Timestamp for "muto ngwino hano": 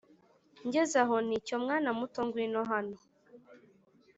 1.99-2.97